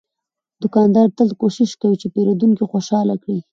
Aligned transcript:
دوکاندار 0.61 1.07
تل 1.17 1.29
کوشش 1.41 1.69
کوي 1.81 1.95
چې 2.01 2.07
پیرودونکی 2.13 2.65
خوشاله 2.71 3.15
کړي. 3.23 3.39